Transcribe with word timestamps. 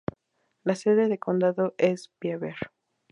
La 0.63 0.73
sede 0.73 1.09
de 1.09 1.19
condado 1.19 1.75
es 1.77 2.09
Beaver. 2.19 2.55